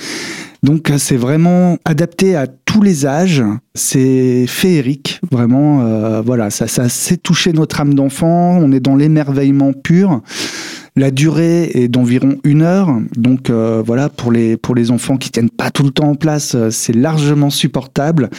donc 0.66 0.92
c'est 0.98 1.16
vraiment 1.16 1.78
adapté 1.84 2.34
à 2.34 2.48
tous 2.48 2.82
les 2.82 3.06
âges. 3.06 3.44
C'est 3.74 4.46
féerique, 4.48 5.20
vraiment. 5.30 5.82
Euh, 5.82 6.22
voilà, 6.22 6.50
ça, 6.50 6.66
ça 6.66 6.88
sait 6.88 7.16
toucher 7.16 7.52
notre 7.52 7.80
âme 7.80 7.94
d'enfant. 7.94 8.58
On 8.58 8.72
est 8.72 8.80
dans 8.80 8.96
l'émerveillement 8.96 9.72
pur. 9.72 10.22
La 10.98 11.10
durée 11.10 11.70
est 11.74 11.88
d'environ 11.88 12.38
une 12.42 12.62
heure, 12.62 12.88
donc 13.18 13.50
euh, 13.50 13.82
voilà 13.84 14.08
pour 14.08 14.32
les 14.32 14.56
pour 14.56 14.74
les 14.74 14.90
enfants 14.90 15.18
qui 15.18 15.30
tiennent 15.30 15.50
pas 15.50 15.70
tout 15.70 15.82
le 15.82 15.90
temps 15.90 16.08
en 16.08 16.14
place, 16.14 16.54
euh, 16.54 16.70
c'est 16.70 16.94
largement 16.94 17.50
supportable 17.50 18.30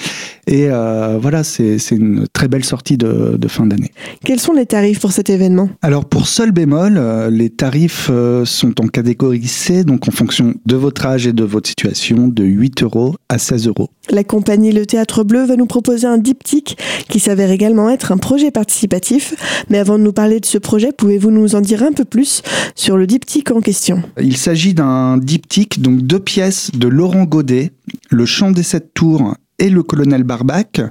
et 0.48 0.66
euh, 0.72 1.20
voilà 1.22 1.44
c'est 1.44 1.78
c'est 1.78 1.96
une 1.96 2.26
très 2.34 2.48
belle 2.48 2.66
sortie 2.66 2.98
de, 2.98 3.38
de 3.38 3.48
fin 3.48 3.68
d'année. 3.68 3.92
Quels 4.26 4.40
sont 4.40 4.54
les 4.54 4.66
tarifs 4.66 5.00
pour 5.00 5.12
cet 5.12 5.30
événement? 5.30 5.70
Alors 5.84 6.06
pour 6.06 6.28
seul 6.28 6.52
bémol, 6.52 7.00
les 7.30 7.52
tarifs 7.52 8.10
sont 8.46 8.82
en 8.82 8.88
catégorie 8.88 9.46
C, 9.46 9.84
donc 9.84 10.08
en 10.08 10.12
fonction 10.12 10.56
de 10.66 10.76
votre 10.76 11.06
âge 11.06 11.28
et 11.28 11.34
de 11.34 11.44
votre 11.44 11.70
situation, 11.70 12.28
de 12.28 12.44
8 12.44 12.82
euros 12.82 13.16
à 13.30 13.38
16 13.38 13.68
euros. 13.68 13.92
La 14.10 14.24
compagnie 14.24 14.72
Le 14.72 14.86
Théâtre 14.86 15.24
Bleu 15.24 15.46
va 15.46 15.58
nous 15.58 15.66
proposer 15.66 16.08
un 16.08 16.18
diptyque 16.18 16.78
qui 17.10 17.20
s'avère 17.20 17.52
également 17.52 17.90
être 17.90 18.12
un 18.12 18.18
projet 18.18 18.52
participatif. 18.52 19.36
Mais 19.70 19.78
avant 19.78 19.98
de 19.98 20.04
nous 20.04 20.14
parler 20.14 20.40
de 20.40 20.46
ce 20.46 20.58
projet, 20.58 20.92
pouvez-vous 20.92 21.30
nous 21.30 21.56
en 21.56 21.62
dire 21.62 21.84
un 21.84 21.92
peu 21.92 22.06
plus 22.06 22.42
sur 22.76 22.98
le 22.98 23.08
diptyque 23.08 23.52
en 23.52 23.62
question. 23.62 24.04
Il 24.22 24.38
s'agit 24.38 24.74
d'un 24.74 25.18
diptyque, 25.18 25.82
donc 25.82 26.02
deux 26.02 26.20
pièces 26.20 26.72
de 26.74 26.88
Laurent 26.88 27.24
Godet, 27.24 27.72
Le 28.10 28.26
chant 28.26 28.52
des 28.52 28.64
sept 28.64 28.94
tours 28.94 29.36
et 29.60 29.70
Le 29.70 29.84
colonel 29.84 30.24
Barbac, 30.24 30.82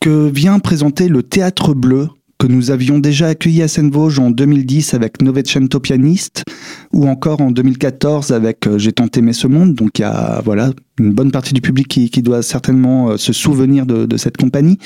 que 0.00 0.28
vient 0.28 0.58
présenter 0.58 1.08
le 1.08 1.22
Théâtre 1.22 1.74
Bleu 1.74 2.08
que 2.38 2.46
nous 2.46 2.70
avions 2.70 2.98
déjà 2.98 3.28
accueilli 3.28 3.62
à 3.62 3.68
Seine-Vosges 3.68 4.18
en 4.18 4.30
2010 4.30 4.94
avec 4.94 5.22
Novecento 5.22 5.80
pianiste 5.80 6.44
ou 6.92 7.08
encore 7.08 7.40
en 7.40 7.50
2014 7.50 8.32
avec 8.32 8.66
euh, 8.66 8.78
J'ai 8.78 8.92
tenté 8.92 9.22
mais 9.22 9.32
ce 9.32 9.46
monde. 9.46 9.74
Donc 9.74 9.98
il 9.98 10.02
y 10.02 10.04
a 10.04 10.40
voilà 10.44 10.70
une 10.98 11.12
bonne 11.12 11.30
partie 11.30 11.54
du 11.54 11.60
public 11.60 11.88
qui, 11.88 12.22
doit 12.22 12.42
certainement 12.42 13.10
euh, 13.10 13.16
se 13.16 13.32
souvenir 13.32 13.86
de, 13.86 14.16
cette 14.16 14.36
compagnie. 14.36 14.78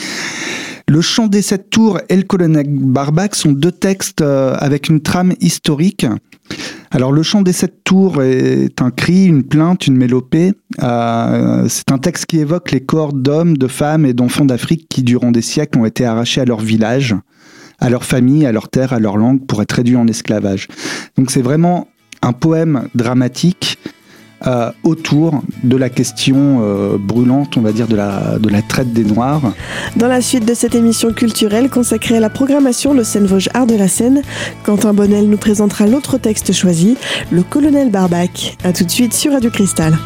Le 0.87 1.03
chant 1.03 1.27
des 1.27 1.43
sept 1.43 1.69
tours 1.69 2.01
et 2.09 2.17
le 2.17 2.23
colonel 2.23 2.67
Barbac 2.69 3.35
sont 3.35 3.53
deux 3.53 3.73
textes 3.73 4.23
euh, 4.23 4.55
avec 4.59 4.89
une 4.89 5.01
trame 5.01 5.35
historique. 5.41 6.07
Alors 6.91 7.13
le 7.13 7.23
chant 7.23 7.43
des 7.43 7.53
sept 7.53 7.85
tours 7.85 8.23
est 8.23 8.81
un 8.81 8.91
cri, 8.91 9.27
une 9.27 9.43
plainte, 9.43 9.87
une 9.87 9.97
mélopée. 9.97 10.55
c'est 10.79 11.93
un 11.93 11.99
texte 12.01 12.25
qui 12.25 12.39
évoque 12.39 12.71
les 12.71 12.81
corps 12.81 13.13
d'hommes, 13.13 13.59
de 13.59 13.67
femmes 13.67 14.07
et 14.07 14.15
d'enfants 14.15 14.47
d'Afrique 14.47 14.87
qui 14.89 15.03
durant 15.03 15.31
des 15.31 15.43
siècles 15.43 15.79
ont 15.79 15.85
été 15.85 16.07
arrachés 16.07 16.41
à 16.41 16.47
leur 16.47 16.61
village 16.61 17.15
à 17.79 17.91
leur 17.91 18.05
famille, 18.05 18.47
à 18.47 18.53
leur 18.53 18.69
terre, 18.69 18.93
à 18.93 18.99
leur 18.99 19.17
langue 19.17 19.47
pour 19.47 19.63
être 19.63 19.73
réduits 19.73 19.97
en 19.97 20.07
esclavage. 20.07 20.69
Donc 21.17 21.31
c'est 21.31 21.43
vraiment 21.43 21.89
un 22.23 22.33
poème 22.33 22.89
dramatique 22.95 23.79
euh, 24.47 24.71
autour 24.85 25.43
de 25.65 25.77
la 25.77 25.89
question 25.89 26.61
euh, 26.63 26.97
brûlante, 26.97 27.57
on 27.57 27.61
va 27.61 27.73
dire, 27.73 27.89
de 27.89 27.97
la, 27.97 28.39
de 28.39 28.49
la 28.49 28.63
traite 28.63 28.93
des 28.93 29.03
Noirs. 29.03 29.43
Dans 29.97 30.07
la 30.07 30.21
suite 30.21 30.45
de 30.45 30.55
cette 30.55 30.77
émission 30.77 31.13
culturelle 31.13 31.69
consacrée 31.69 32.19
à 32.19 32.21
la 32.21 32.31
programmation 32.31 32.95
de 32.95 33.03
Seine-Vosges 33.03 33.49
Art 33.55 33.67
de 33.67 33.75
la 33.75 33.89
Seine, 33.89 34.23
Quentin 34.63 34.93
Bonnel 34.93 35.29
nous 35.29 35.39
présentera 35.39 35.89
l'autre 35.89 36.19
texte 36.19 36.53
choisi, 36.53 36.97
Le 37.33 37.43
Colonel 37.43 37.91
Barbac. 37.91 38.57
A 38.63 38.73
tout 38.73 38.85
de 38.85 38.91
suite 38.91 39.13
sur 39.13 39.33
Radio 39.33 39.51
Cristal. 39.51 39.99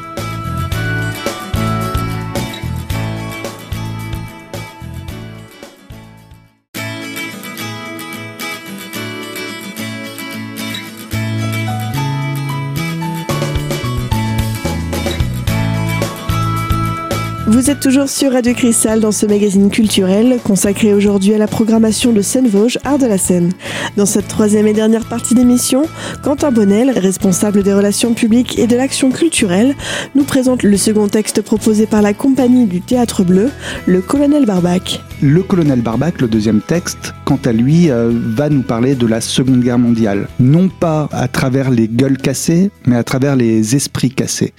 Vous 17.62 17.70
êtes 17.70 17.78
toujours 17.78 18.08
sur 18.08 18.32
Radio 18.32 18.54
Cristal 18.54 18.98
dans 18.98 19.12
ce 19.12 19.24
magazine 19.24 19.70
culturel 19.70 20.40
consacré 20.42 20.92
aujourd'hui 20.94 21.32
à 21.32 21.38
la 21.38 21.46
programmation 21.46 22.12
de 22.12 22.20
Seine-Vosges, 22.20 22.80
Art 22.82 22.98
de 22.98 23.06
la 23.06 23.18
Seine. 23.18 23.52
Dans 23.96 24.04
cette 24.04 24.26
troisième 24.26 24.66
et 24.66 24.72
dernière 24.72 25.04
partie 25.04 25.36
d'émission, 25.36 25.84
Quentin 26.24 26.50
Bonnel, 26.50 26.90
responsable 26.98 27.62
des 27.62 27.72
relations 27.72 28.14
publiques 28.14 28.58
et 28.58 28.66
de 28.66 28.74
l'action 28.74 29.12
culturelle, 29.12 29.76
nous 30.16 30.24
présente 30.24 30.64
le 30.64 30.76
second 30.76 31.06
texte 31.06 31.40
proposé 31.40 31.86
par 31.86 32.02
la 32.02 32.14
compagnie 32.14 32.66
du 32.66 32.80
Théâtre 32.80 33.22
Bleu, 33.22 33.48
Le 33.86 34.00
Colonel 34.00 34.44
Barbac. 34.44 35.00
Le 35.22 35.44
Colonel 35.44 35.82
Barbac, 35.82 36.20
le 36.20 36.26
deuxième 36.26 36.62
texte, 36.62 37.14
quant 37.24 37.38
à 37.44 37.52
lui, 37.52 37.92
euh, 37.92 38.10
va 38.12 38.48
nous 38.48 38.62
parler 38.62 38.96
de 38.96 39.06
la 39.06 39.20
Seconde 39.20 39.60
Guerre 39.60 39.78
mondiale. 39.78 40.26
Non 40.40 40.68
pas 40.68 41.08
à 41.12 41.28
travers 41.28 41.70
les 41.70 41.86
gueules 41.86 42.18
cassées, 42.18 42.72
mais 42.86 42.96
à 42.96 43.04
travers 43.04 43.36
les 43.36 43.76
esprits 43.76 44.10
cassés. 44.10 44.52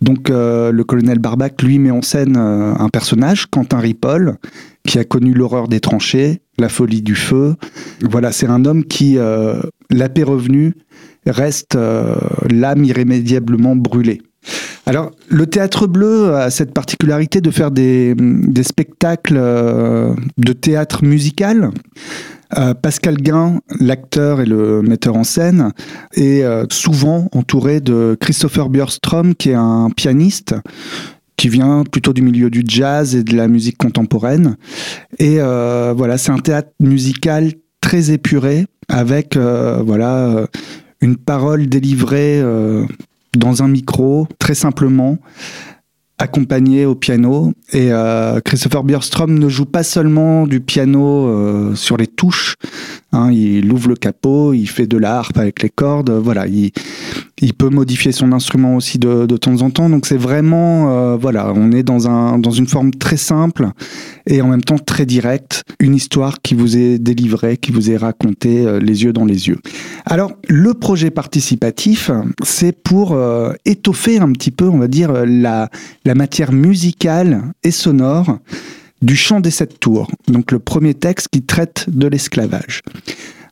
Donc 0.00 0.30
euh, 0.30 0.72
le 0.72 0.84
colonel 0.84 1.18
Barbac, 1.18 1.62
lui, 1.62 1.78
met 1.78 1.90
en 1.90 2.02
scène 2.02 2.36
euh, 2.36 2.74
un 2.78 2.88
personnage, 2.88 3.46
Quentin 3.46 3.78
Ripoll, 3.78 4.36
qui 4.86 4.98
a 4.98 5.04
connu 5.04 5.32
l'horreur 5.32 5.68
des 5.68 5.80
tranchées, 5.80 6.42
la 6.58 6.68
folie 6.68 7.02
du 7.02 7.14
feu. 7.14 7.56
Voilà, 8.02 8.32
c'est 8.32 8.46
un 8.46 8.64
homme 8.64 8.84
qui, 8.84 9.18
euh, 9.18 9.60
la 9.90 10.08
paix 10.08 10.22
revenue, 10.22 10.74
reste 11.26 11.76
l'âme 12.48 12.84
irrémédiablement 12.84 13.74
brûlée. 13.74 14.22
Alors, 14.86 15.10
le 15.28 15.46
théâtre 15.46 15.86
bleu 15.86 16.34
a 16.34 16.50
cette 16.50 16.72
particularité 16.72 17.40
de 17.40 17.50
faire 17.50 17.70
des, 17.70 18.14
spectacles 18.62 19.34
de 19.34 20.52
théâtre 20.52 21.04
musical 21.04 21.70
euh, 22.56 22.74
Pascal 22.74 23.16
Guin, 23.16 23.60
l'acteur 23.80 24.40
et 24.40 24.46
le 24.46 24.82
metteur 24.82 25.16
en 25.16 25.24
scène, 25.24 25.72
est 26.14 26.42
euh, 26.42 26.64
souvent 26.70 27.28
entouré 27.32 27.80
de 27.80 28.16
Christopher 28.20 28.68
Björstrom, 28.68 29.34
qui 29.34 29.50
est 29.50 29.54
un 29.54 29.90
pianiste 29.94 30.54
qui 31.36 31.48
vient 31.48 31.82
plutôt 31.84 32.12
du 32.12 32.22
milieu 32.22 32.48
du 32.48 32.62
jazz 32.66 33.14
et 33.14 33.22
de 33.22 33.36
la 33.36 33.48
musique 33.48 33.76
contemporaine. 33.76 34.56
Et 35.18 35.36
euh, 35.40 35.92
voilà, 35.96 36.18
c'est 36.18 36.30
un 36.30 36.38
théâtre 36.38 36.70
musical 36.80 37.52
très 37.80 38.10
épuré, 38.10 38.66
avec 38.88 39.36
voilà 39.36 40.46
une 41.00 41.16
parole 41.16 41.66
délivrée 41.66 42.42
dans 43.36 43.62
un 43.62 43.68
micro, 43.68 44.26
très 44.38 44.54
simplement, 44.54 45.18
accompagné 46.18 46.86
au 46.86 46.94
piano. 46.94 47.52
Et 47.72 47.92
euh, 47.92 48.40
Christopher 48.40 48.84
Björstrom 48.84 49.38
ne 49.38 49.48
joue 49.48 49.66
pas 49.66 49.82
seulement 49.82 50.46
du 50.46 50.60
piano 50.60 51.26
euh, 51.26 51.74
sur 51.74 51.96
les 51.96 52.06
touches. 52.06 52.54
Hein, 53.12 53.30
il 53.32 53.70
ouvre 53.72 53.88
le 53.88 53.96
capot, 53.96 54.52
il 54.52 54.66
fait 54.66 54.86
de 54.86 54.96
la 54.96 55.18
harpe 55.18 55.36
avec 55.38 55.62
les 55.62 55.68
cordes. 55.68 56.10
Voilà, 56.10 56.46
il, 56.46 56.72
peut 57.54 57.68
modifier 57.68 58.12
son 58.12 58.32
instrument 58.32 58.76
aussi 58.76 58.98
de, 58.98 59.26
temps 59.36 59.60
en 59.62 59.70
temps. 59.70 59.90
Donc 59.90 60.06
c'est 60.06 60.16
vraiment, 60.16 60.90
euh, 60.90 61.16
voilà, 61.16 61.52
on 61.54 61.70
est 61.72 61.82
dans, 61.82 62.38
dans 62.38 62.50
une 62.50 62.66
forme 62.66 62.92
très 62.92 63.16
simple 63.16 63.68
et 64.26 64.40
en 64.40 64.48
même 64.48 64.64
temps 64.64 64.78
très 64.78 65.06
directe. 65.06 65.64
Une 65.80 65.94
histoire 65.94 66.40
qui 66.40 66.54
vous 66.54 66.76
est 66.76 66.98
délivrée, 66.98 67.58
qui 67.58 67.72
vous 67.72 67.90
est 67.90 67.96
racontée 67.96 68.80
les 68.80 69.04
yeux 69.04 69.12
dans 69.12 69.24
les 69.24 69.48
yeux. 69.48 69.58
Alors 70.08 70.32
le 70.48 70.72
projet 70.72 71.10
participatif, 71.10 72.10
c'est 72.44 72.72
pour 72.72 73.12
euh, 73.12 73.52
étoffer 73.64 74.18
un 74.18 74.30
petit 74.32 74.52
peu, 74.52 74.68
on 74.68 74.78
va 74.78 74.88
dire, 74.88 75.12
la, 75.26 75.68
la 76.04 76.14
matière 76.14 76.52
musicale 76.52 77.42
et 77.64 77.72
sonore 77.72 78.38
du 79.02 79.16
chant 79.16 79.40
des 79.40 79.50
sept 79.50 79.78
tours, 79.78 80.10
donc 80.28 80.52
le 80.52 80.58
premier 80.58 80.94
texte 80.94 81.28
qui 81.28 81.42
traite 81.42 81.86
de 81.88 82.06
l'esclavage. 82.06 82.82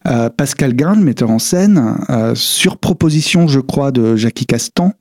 Euh, 0.07 0.29
Pascal 0.29 0.75
Gain, 0.75 0.97
le 0.97 1.03
metteur 1.03 1.31
en 1.31 1.39
scène, 1.39 1.97
euh, 2.11 2.35
sur 2.35 2.77
proposition, 2.77 3.49
je 3.49 3.61
crois, 3.61 3.91
de 3.91 4.17
Jackie 4.17 4.47
Castan, 4.47 4.93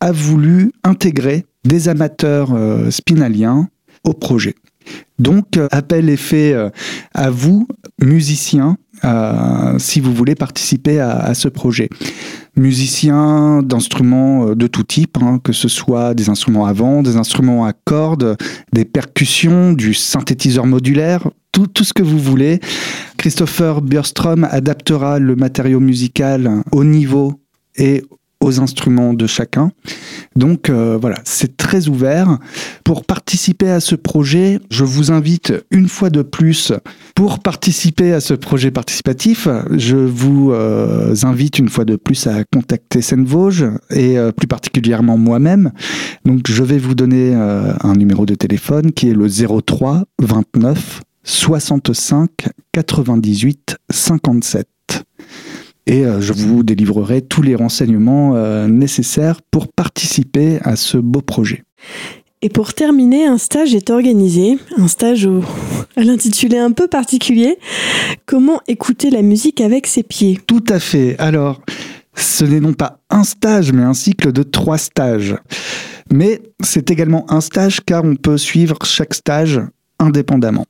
a 0.00 0.12
voulu 0.12 0.72
intégrer 0.84 1.46
des 1.64 1.88
amateurs 1.88 2.52
euh, 2.52 2.90
spinaliens 2.90 3.68
au 4.04 4.12
projet. 4.12 4.54
Donc, 5.18 5.58
appel 5.70 6.08
est 6.08 6.16
fait 6.16 6.54
à 7.14 7.30
vous, 7.30 7.68
musiciens, 8.00 8.76
si 9.78 10.00
vous 10.00 10.12
voulez 10.12 10.34
participer 10.34 11.00
à 11.00 11.32
ce 11.34 11.48
projet 11.48 11.88
musiciens 12.56 13.62
d'instruments 13.62 14.48
euh, 14.48 14.54
de 14.54 14.66
tout 14.66 14.82
type, 14.82 15.18
hein, 15.20 15.38
que 15.42 15.52
ce 15.52 15.68
soit 15.68 16.14
des 16.14 16.28
instruments 16.28 16.66
à 16.66 16.72
vent, 16.72 17.02
des 17.02 17.16
instruments 17.16 17.64
à 17.64 17.72
cordes, 17.72 18.36
des 18.72 18.84
percussions, 18.84 19.72
du 19.72 19.94
synthétiseur 19.94 20.66
modulaire, 20.66 21.28
tout, 21.52 21.68
ce 21.82 21.92
que 21.92 22.02
vous 22.02 22.18
voulez. 22.18 22.60
Christopher 23.18 23.82
Björstrom 23.82 24.44
adaptera 24.44 25.18
le 25.18 25.36
matériau 25.36 25.80
musical 25.80 26.62
au 26.72 26.84
niveau 26.84 27.34
et 27.76 28.02
aux 28.42 28.60
instruments 28.60 29.14
de 29.14 29.26
chacun. 29.26 29.70
Donc 30.36 30.68
euh, 30.68 30.98
voilà, 31.00 31.18
c'est 31.24 31.56
très 31.56 31.88
ouvert. 31.88 32.38
Pour 32.84 33.04
participer 33.04 33.70
à 33.70 33.80
ce 33.80 33.94
projet, 33.94 34.58
je 34.70 34.84
vous 34.84 35.10
invite 35.10 35.52
une 35.70 35.88
fois 35.88 36.10
de 36.10 36.22
plus, 36.22 36.72
pour 37.14 37.38
participer 37.38 38.12
à 38.12 38.20
ce 38.20 38.34
projet 38.34 38.70
participatif, 38.70 39.48
je 39.70 39.96
vous 39.96 40.52
euh, 40.52 41.14
invite 41.22 41.58
une 41.58 41.68
fois 41.68 41.84
de 41.84 41.96
plus 41.96 42.26
à 42.26 42.44
contacter 42.44 43.00
Seine-Vosges 43.00 43.66
et 43.90 44.18
euh, 44.18 44.32
plus 44.32 44.48
particulièrement 44.48 45.16
moi-même. 45.16 45.72
Donc 46.24 46.42
je 46.48 46.62
vais 46.62 46.78
vous 46.78 46.94
donner 46.94 47.34
un 47.34 47.94
numéro 47.94 48.26
de 48.26 48.34
téléphone 48.34 48.92
qui 48.92 49.08
est 49.08 49.14
le 49.14 49.28
03 49.28 50.04
29 50.20 51.02
65 51.24 52.28
98 52.72 53.76
57 53.90 54.66
et 55.86 56.04
euh, 56.04 56.20
je 56.20 56.32
vous 56.32 56.62
délivrerai 56.62 57.22
tous 57.22 57.42
les 57.42 57.54
renseignements 57.54 58.36
euh, 58.36 58.66
nécessaires 58.68 59.40
pour 59.50 59.68
participer 59.68 60.58
à 60.62 60.76
ce 60.76 60.98
beau 60.98 61.20
projet. 61.20 61.64
Et 62.40 62.48
pour 62.48 62.74
terminer, 62.74 63.26
un 63.26 63.38
stage 63.38 63.74
est 63.74 63.90
organisé, 63.90 64.58
un 64.76 64.88
stage 64.88 65.26
au, 65.26 65.42
à 65.96 66.02
l'intitulé 66.02 66.58
un 66.58 66.72
peu 66.72 66.88
particulier. 66.88 67.56
Comment 68.26 68.60
écouter 68.66 69.10
la 69.10 69.22
musique 69.22 69.60
avec 69.60 69.86
ses 69.86 70.02
pieds 70.02 70.40
Tout 70.46 70.64
à 70.68 70.80
fait. 70.80 71.16
Alors, 71.18 71.60
ce 72.14 72.44
n'est 72.44 72.60
non 72.60 72.72
pas 72.72 73.00
un 73.10 73.24
stage, 73.24 73.72
mais 73.72 73.82
un 73.82 73.94
cycle 73.94 74.32
de 74.32 74.42
trois 74.42 74.78
stages. 74.78 75.36
Mais 76.12 76.40
c'est 76.62 76.90
également 76.90 77.30
un 77.30 77.40
stage 77.40 77.80
car 77.84 78.04
on 78.04 78.16
peut 78.16 78.38
suivre 78.38 78.76
chaque 78.84 79.14
stage 79.14 79.60
indépendamment. 79.98 80.66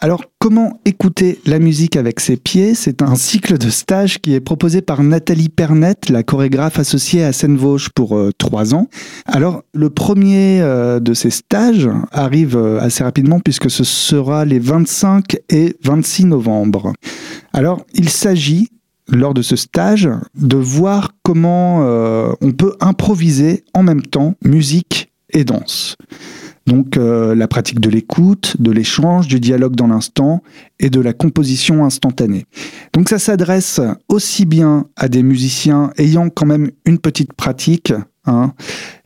Alors, 0.00 0.22
comment 0.38 0.78
écouter 0.84 1.40
la 1.44 1.58
musique 1.58 1.96
avec 1.96 2.20
ses 2.20 2.36
pieds? 2.36 2.76
C'est 2.76 3.02
un 3.02 3.16
cycle 3.16 3.58
de 3.58 3.68
stage 3.68 4.20
qui 4.20 4.32
est 4.32 4.40
proposé 4.40 4.80
par 4.80 5.02
Nathalie 5.02 5.48
Pernette, 5.48 6.08
la 6.08 6.22
chorégraphe 6.22 6.78
associée 6.78 7.24
à 7.24 7.32
Seine-Vosges 7.32 7.88
pour 7.90 8.16
euh, 8.16 8.30
trois 8.38 8.76
ans. 8.76 8.86
Alors, 9.26 9.64
le 9.74 9.90
premier 9.90 10.60
euh, 10.60 11.00
de 11.00 11.14
ces 11.14 11.30
stages 11.30 11.90
arrive 12.12 12.56
euh, 12.56 12.78
assez 12.80 13.02
rapidement 13.02 13.40
puisque 13.40 13.70
ce 13.70 13.82
sera 13.82 14.44
les 14.44 14.60
25 14.60 15.36
et 15.48 15.76
26 15.82 16.26
novembre. 16.26 16.92
Alors, 17.52 17.84
il 17.92 18.08
s'agit 18.08 18.68
lors 19.08 19.34
de 19.34 19.42
ce 19.42 19.56
stage 19.56 20.08
de 20.36 20.56
voir 20.56 21.10
comment 21.24 21.78
on 22.42 22.52
peut 22.52 22.74
improviser 22.80 23.64
en 23.72 23.82
même 23.82 24.02
temps 24.02 24.34
musique 24.44 25.10
et 25.32 25.44
danse. 25.44 25.96
Donc 26.68 26.98
euh, 26.98 27.34
la 27.34 27.48
pratique 27.48 27.80
de 27.80 27.88
l'écoute, 27.88 28.56
de 28.60 28.70
l'échange, 28.70 29.26
du 29.26 29.40
dialogue 29.40 29.74
dans 29.74 29.86
l'instant 29.86 30.42
et 30.78 30.90
de 30.90 31.00
la 31.00 31.14
composition 31.14 31.82
instantanée. 31.82 32.44
Donc 32.92 33.08
ça 33.08 33.18
s'adresse 33.18 33.80
aussi 34.10 34.44
bien 34.44 34.84
à 34.94 35.08
des 35.08 35.22
musiciens 35.22 35.90
ayant 35.96 36.28
quand 36.28 36.44
même 36.44 36.70
une 36.84 36.98
petite 36.98 37.32
pratique 37.32 37.94
hein, 38.26 38.52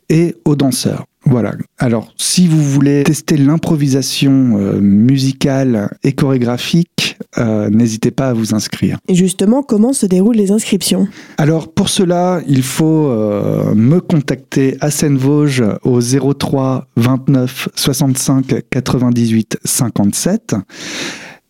et 0.08 0.34
aux 0.44 0.56
danseurs. 0.56 1.06
Voilà. 1.24 1.52
Alors, 1.78 2.12
si 2.16 2.48
vous 2.48 2.62
voulez 2.62 3.04
tester 3.04 3.36
l'improvisation 3.36 4.58
euh, 4.58 4.80
musicale 4.80 5.96
et 6.02 6.12
chorégraphique, 6.12 7.16
euh, 7.38 7.70
n'hésitez 7.70 8.10
pas 8.10 8.28
à 8.28 8.32
vous 8.32 8.54
inscrire. 8.54 8.98
Et 9.08 9.14
justement, 9.14 9.62
comment 9.62 9.92
se 9.92 10.06
déroulent 10.06 10.36
les 10.36 10.50
inscriptions? 10.50 11.08
Alors, 11.38 11.72
pour 11.72 11.88
cela, 11.88 12.40
il 12.48 12.62
faut 12.62 13.08
euh, 13.08 13.74
me 13.74 14.00
contacter 14.00 14.76
à 14.80 14.90
Seine-Vosges 14.90 15.64
au 15.84 16.00
03 16.00 16.88
29 16.96 17.68
65 17.74 18.54
98 18.70 19.58
57 19.64 20.56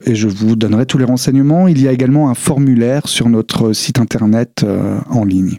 et 0.04 0.14
je 0.14 0.28
vous 0.28 0.56
donnerai 0.56 0.86
tous 0.86 0.98
les 0.98 1.04
renseignements. 1.04 1.68
Il 1.68 1.80
y 1.80 1.88
a 1.88 1.92
également 1.92 2.30
un 2.30 2.34
formulaire 2.34 3.08
sur 3.08 3.28
notre 3.28 3.72
site 3.72 3.98
internet 3.98 4.64
en 5.10 5.24
ligne. 5.24 5.56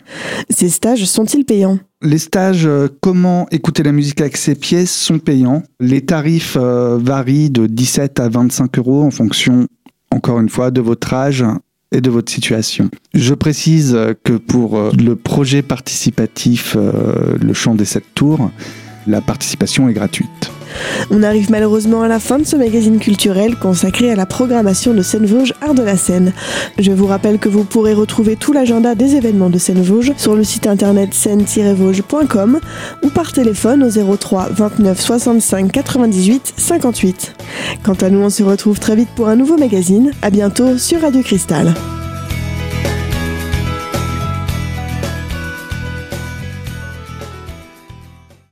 Ces 0.50 0.70
stages 0.70 1.06
sont-ils 1.06 1.46
payants? 1.46 1.80
Les 2.04 2.18
stages 2.18 2.66
euh, 2.66 2.90
Comment 3.00 3.48
écouter 3.50 3.82
la 3.82 3.94
musique 3.94 4.20
avec 4.20 4.36
ses 4.36 4.56
pieds 4.56 4.86
sont 4.86 5.20
payants. 5.20 5.64
Les 5.80 6.02
tarifs 6.02 6.58
euh, 6.60 6.98
varient 7.02 7.50
de 7.50 7.66
17 7.66 8.20
à 8.20 8.28
25 8.28 8.78
euros 8.78 9.04
en 9.04 9.12
fonction, 9.12 9.68
encore 10.12 10.42
une 10.42 10.50
fois, 10.50 10.70
de 10.70 10.82
votre 10.82 11.14
âge 11.14 11.46
et 11.94 12.02
de 12.02 12.10
votre 12.10 12.30
situation. 12.30 12.90
Je 13.14 13.34
précise 13.34 13.98
que 14.26 14.34
pour 14.34 14.78
euh, 14.78 14.92
le 15.02 15.16
projet 15.16 15.62
participatif 15.62 16.76
Le 16.76 17.54
Chant 17.54 17.76
des 17.76 17.86
Sept 17.86 18.04
Tours, 18.16 18.52
la 19.08 19.22
participation 19.22 19.88
est 19.88 19.94
gratuite. 19.94 20.53
On 21.12 21.24
arrive 21.24 21.52
malheureusement 21.52 22.02
à 22.02 22.08
la 22.08 22.20
fin 22.20 22.40
de 22.40 22.46
ce 22.46 22.56
magazine 22.56 23.00
culturel 23.00 23.56
consacré 23.56 24.12
à 24.12 24.16
la 24.16 24.26
programmation 24.26 24.94
de 24.94 25.02
Seine-Vosges 25.02 25.54
Art 25.62 25.74
de 25.74 25.84
la 25.84 25.98
Seine. 25.98 26.34
Je 26.80 26.92
vous 26.92 27.06
rappelle 27.06 27.40
que 27.40 27.50
vous 27.50 27.64
pourrez 27.64 27.94
retrouver 27.94 28.36
tout 28.36 28.54
l'agenda 28.54 28.96
des 28.96 29.16
événements 29.16 29.50
de 29.50 29.58
Seine-Vosges 29.58 30.14
sur 30.18 30.36
le 30.36 30.44
site 30.44 30.68
internet 30.68 31.14
seine-vosges.com 31.14 32.60
ou 33.04 33.10
par 33.10 33.32
téléphone 33.32 33.84
au 33.84 34.18
03 34.18 34.50
29 34.50 35.00
65 35.00 35.72
98 35.72 36.54
58. 36.58 37.36
Quant 37.84 37.94
à 37.94 38.10
nous, 38.10 38.20
on 38.20 38.30
se 38.30 38.44
retrouve 38.44 38.80
très 38.80 38.96
vite 38.96 39.10
pour 39.16 39.28
un 39.28 39.36
nouveau 39.36 39.58
magazine. 39.58 40.12
À 40.22 40.30
bientôt 40.30 40.78
sur 40.78 41.02
Radio 41.02 41.22
Cristal. 41.22 41.74